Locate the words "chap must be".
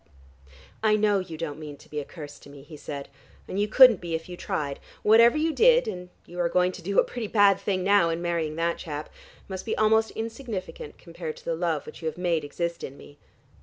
8.79-9.77